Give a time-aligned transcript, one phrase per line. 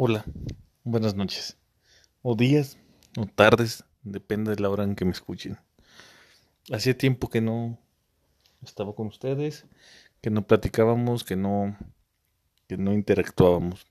[0.00, 0.24] Hola,
[0.84, 1.58] buenas noches,
[2.22, 2.78] o días,
[3.18, 5.58] o tardes, depende de la hora en que me escuchen.
[6.72, 7.80] Hacía tiempo que no
[8.62, 9.66] estaba con ustedes,
[10.20, 11.76] que no platicábamos, que no,
[12.68, 13.88] que no interactuábamos.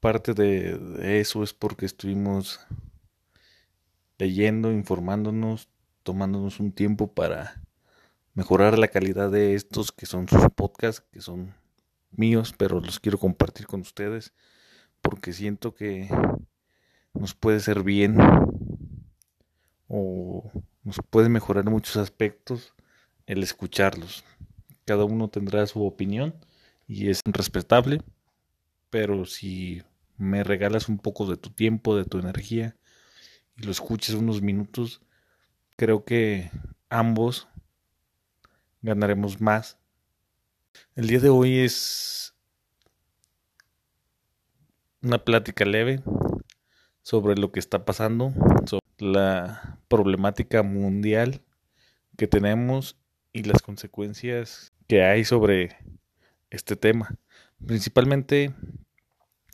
[0.00, 2.58] Parte de, de eso es porque estuvimos
[4.18, 5.68] leyendo, informándonos,
[6.02, 7.62] tomándonos un tiempo para
[8.34, 11.54] mejorar la calidad de estos que son sus podcasts, que son
[12.18, 14.32] míos, pero los quiero compartir con ustedes
[15.00, 16.08] porque siento que
[17.12, 18.16] nos puede ser bien
[19.88, 20.50] o
[20.82, 22.74] nos puede mejorar muchos aspectos
[23.26, 24.24] el escucharlos.
[24.84, 26.34] Cada uno tendrá su opinión
[26.86, 28.02] y es respetable,
[28.90, 29.82] pero si
[30.16, 32.76] me regalas un poco de tu tiempo, de tu energía
[33.56, 35.02] y lo escuches unos minutos,
[35.76, 36.50] creo que
[36.88, 37.48] ambos
[38.82, 39.78] ganaremos más
[40.96, 42.34] el día de hoy es
[45.02, 46.02] una plática leve
[47.02, 48.32] sobre lo que está pasando,
[48.66, 51.42] sobre la problemática mundial
[52.16, 52.96] que tenemos
[53.32, 55.76] y las consecuencias que hay sobre
[56.50, 57.16] este tema,
[57.66, 58.54] principalmente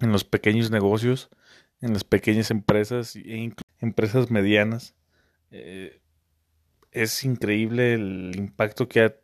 [0.01, 1.31] en los pequeños negocios,
[1.81, 4.95] en las pequeñas empresas e empresas medianas.
[5.51, 6.01] Eh,
[6.93, 9.15] es increíble el impacto que ha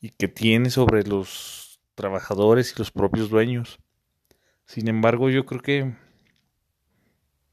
[0.00, 3.78] y que tiene sobre los trabajadores y los propios dueños.
[4.64, 5.94] Sin embargo, yo creo que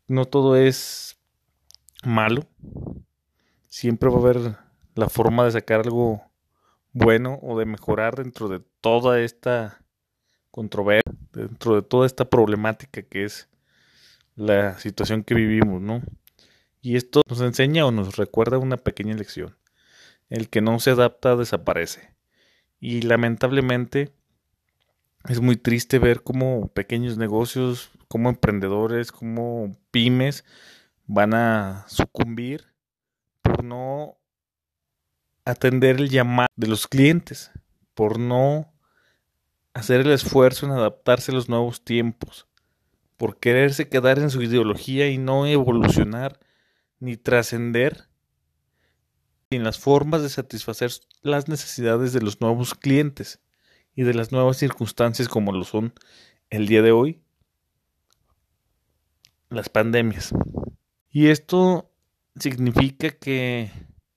[0.08, 1.18] no todo es
[2.04, 2.48] malo.
[3.70, 4.58] Siempre va a haber
[4.96, 6.24] la forma de sacar algo
[6.94, 9.84] bueno o de mejorar dentro de toda esta
[10.52, 13.50] controversia, dentro de toda esta problemática que es
[14.36, 16.02] la situación que vivimos, ¿no?
[16.82, 19.58] Y esto nos enseña o nos recuerda una pequeña lección.
[20.30, 22.15] El que no se adapta desaparece.
[22.80, 24.14] Y lamentablemente
[25.28, 30.46] es muy triste ver cómo pequeños negocios, como emprendedores, como pymes
[31.08, 32.68] van a sucumbir
[33.42, 34.18] por no
[35.46, 37.52] atender el llamado de los clientes,
[37.94, 38.74] por no
[39.74, 42.48] hacer el esfuerzo en adaptarse a los nuevos tiempos,
[43.18, 46.40] por quererse quedar en su ideología y no evolucionar
[47.00, 48.08] ni trascender
[49.50, 50.92] en las formas de satisfacer
[51.26, 53.42] las necesidades de los nuevos clientes
[53.96, 55.94] y de las nuevas circunstancias como lo son
[56.50, 57.22] el día de hoy
[59.50, 60.34] las pandemias.
[61.10, 61.90] Y esto
[62.36, 63.72] significa que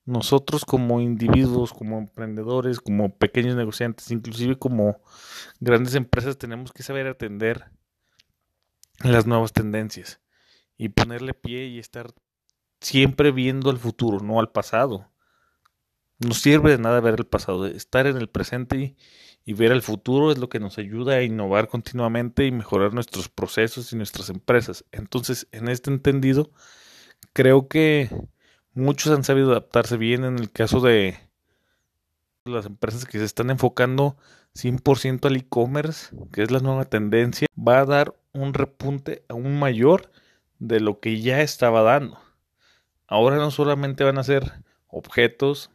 [0.04, 5.00] nosotros como individuos, como emprendedores, como pequeños negociantes, inclusive como
[5.60, 7.70] grandes empresas, tenemos que saber atender
[9.00, 10.20] las nuevas tendencias
[10.76, 12.12] y ponerle pie y estar
[12.80, 15.10] siempre viendo al futuro, no al pasado.
[16.18, 18.96] No sirve de nada ver el pasado, estar en el presente
[19.44, 23.28] y, ver el futuro es lo que nos ayuda a innovar continuamente y mejorar nuestros
[23.28, 24.84] procesos y nuestras empresas.
[24.92, 26.50] Entonces, en este entendido,
[27.32, 28.10] creo que
[28.74, 31.18] muchos han sabido adaptarse bien en el caso de
[32.44, 34.16] las empresas que se están enfocando
[34.54, 40.10] 100% al e-commerce, que es la nueva tendencia, va a dar un repunte aún mayor
[40.58, 42.18] de lo que ya estaba dando.
[43.06, 45.70] Ahora no solamente van a ser objetos,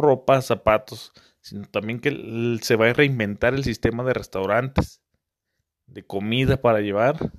[0.00, 5.00] ropa, zapatos, sino también que se va a reinventar el sistema de restaurantes,
[5.86, 7.32] de comida para llevar,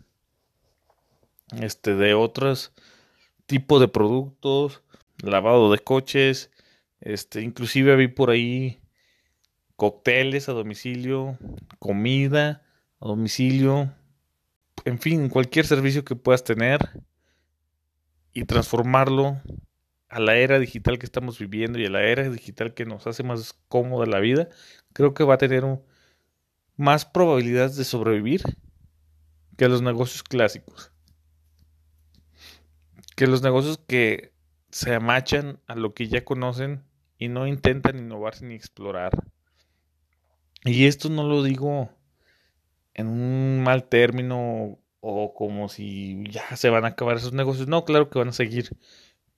[1.59, 2.73] este, de otros
[3.45, 4.81] tipos de productos,
[5.21, 6.51] lavado de coches,
[6.99, 8.81] este, inclusive vi por ahí
[9.75, 11.37] cócteles a domicilio,
[11.79, 12.63] comida
[12.99, 13.93] a domicilio,
[14.85, 16.79] en fin, cualquier servicio que puedas tener
[18.33, 19.41] y transformarlo
[20.11, 23.23] a la era digital que estamos viviendo y a la era digital que nos hace
[23.23, 24.49] más cómoda la vida,
[24.91, 25.63] creo que va a tener
[26.75, 28.41] más probabilidades de sobrevivir
[29.55, 30.91] que los negocios clásicos.
[33.15, 34.33] Que los negocios que
[34.69, 36.83] se amachan a lo que ya conocen
[37.17, 39.11] y no intentan innovarse ni explorar.
[40.65, 41.89] Y esto no lo digo
[42.93, 47.69] en un mal término o como si ya se van a acabar esos negocios.
[47.69, 48.71] No, claro que van a seguir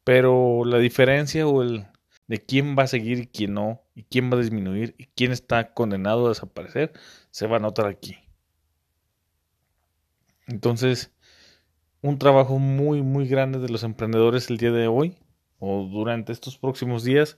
[0.03, 1.87] pero la diferencia o el
[2.27, 5.31] de quién va a seguir y quién no, y quién va a disminuir y quién
[5.31, 6.93] está condenado a desaparecer,
[7.31, 8.17] se va a notar aquí.
[10.47, 11.11] Entonces,
[12.01, 15.17] un trabajo muy, muy grande de los emprendedores el día de hoy
[15.59, 17.37] o durante estos próximos días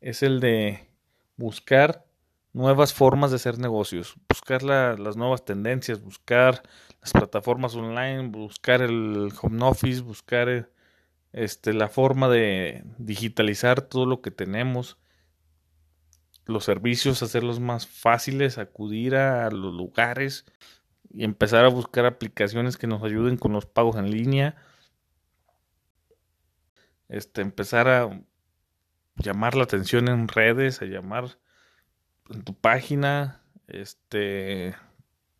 [0.00, 0.88] es el de
[1.36, 2.04] buscar
[2.52, 6.62] nuevas formas de hacer negocios, buscar las nuevas tendencias, buscar
[7.00, 10.70] las plataformas online, buscar el home office, buscar
[11.32, 14.98] este, la forma de digitalizar todo lo que tenemos,
[16.46, 20.44] los servicios, hacerlos más fáciles, acudir a los lugares,
[21.12, 24.56] y empezar a buscar aplicaciones que nos ayuden con los pagos en línea.
[27.08, 28.22] Este, empezar a
[29.16, 31.38] llamar la atención en redes, a llamar
[32.30, 34.74] en tu página, este,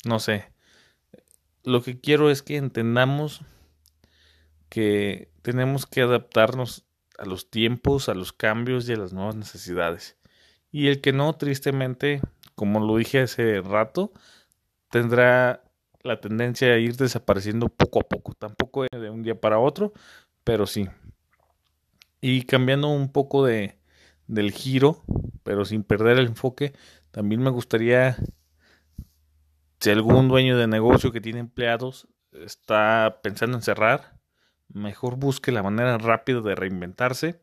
[0.05, 0.53] no sé.
[1.63, 3.43] Lo que quiero es que entendamos
[4.70, 6.87] que tenemos que adaptarnos
[7.19, 10.17] a los tiempos, a los cambios y a las nuevas necesidades.
[10.72, 12.22] Y el que no, tristemente,
[12.55, 14.12] como lo dije hace rato,
[14.90, 15.64] tendrá
[16.02, 18.32] la tendencia a ir desapareciendo poco a poco.
[18.34, 19.93] Tampoco de un día para otro,
[20.44, 20.88] pero sí.
[22.20, 23.76] Y cambiando un poco de,
[24.26, 25.02] del giro,
[25.43, 26.72] pero sin perder el enfoque,
[27.11, 28.17] también me gustaría,
[29.81, 34.19] si algún dueño de negocio que tiene empleados está pensando en cerrar,
[34.72, 37.40] mejor busque la manera rápida de reinventarse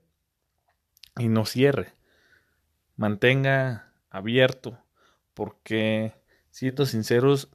[1.18, 1.94] y no cierre.
[2.95, 4.79] Mantenga abierto,
[5.33, 6.13] porque
[6.50, 7.50] siendo sinceros,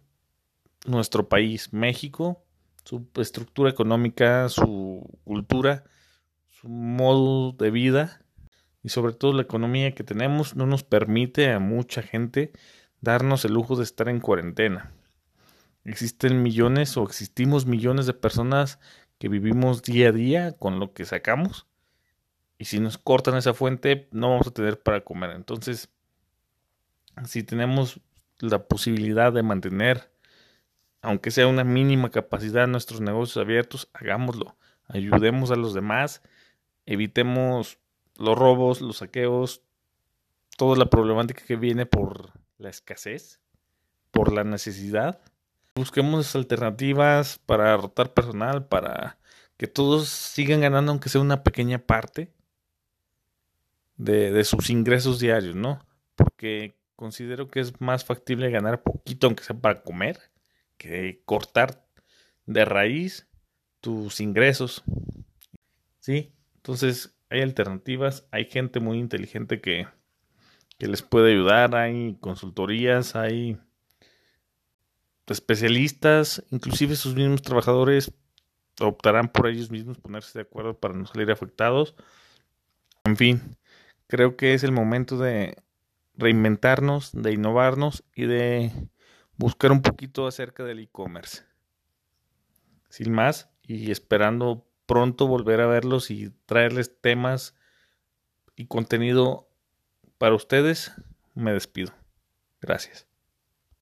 [0.87, 2.45] nuestro país, México,
[2.85, 5.85] su estructura económica, su cultura,
[6.49, 8.23] su modo de vida
[8.83, 12.53] y sobre todo la economía que tenemos no nos permite a mucha gente
[13.01, 14.93] darnos el lujo de estar en cuarentena.
[15.85, 18.79] Existen millones o existimos millones de personas
[19.23, 21.69] que vivimos día a día con lo que sacamos
[22.59, 25.31] y si nos cortan esa fuente no vamos a tener para comer.
[25.31, 25.91] Entonces,
[27.25, 28.01] si tenemos
[28.41, 30.11] la posibilidad de mantener
[31.03, 34.57] aunque sea una mínima capacidad nuestros negocios abiertos, hagámoslo.
[34.89, 36.21] Ayudemos a los demás,
[36.85, 37.79] evitemos
[38.17, 39.63] los robos, los saqueos,
[40.57, 43.39] toda la problemática que viene por la escasez,
[44.11, 45.21] por la necesidad.
[45.75, 49.19] Busquemos alternativas para rotar personal, para
[49.57, 52.33] que todos sigan ganando, aunque sea una pequeña parte
[53.97, 55.87] de, sus ingresos diarios, ¿no?
[56.17, 60.19] Porque considero que es más factible ganar poquito, aunque sea para comer,
[60.77, 61.87] que cortar
[62.47, 63.29] de raíz
[63.81, 64.83] tus ingresos.
[66.01, 66.33] ¿Sí?
[66.57, 69.87] Entonces hay alternativas, hay gente muy inteligente que,
[70.79, 73.59] que les puede ayudar, hay consultorías, hay
[75.27, 78.13] especialistas, inclusive sus mismos trabajadores
[78.81, 81.95] optarán por ellos mismos ponerse de acuerdo para no salir afectados.
[83.05, 83.57] En fin,
[84.07, 85.57] creo que es el momento de
[86.15, 88.73] reinventarnos, de innovarnos y de
[89.37, 91.45] buscar un poquito acerca del e-commerce.
[92.89, 97.55] Sin más, y esperando pronto volver a verlos y traerles temas
[98.57, 99.49] y contenido
[100.19, 100.93] para ustedes,
[101.35, 101.93] me despido.
[102.61, 103.12] Gracias.